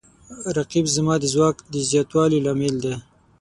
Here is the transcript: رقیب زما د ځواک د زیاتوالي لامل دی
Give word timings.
رقیب 0.57 0.85
زما 0.95 1.15
د 1.19 1.25
ځواک 1.33 1.57
د 1.73 1.75
زیاتوالي 1.89 2.39
لامل 2.45 2.75
دی 2.83 2.95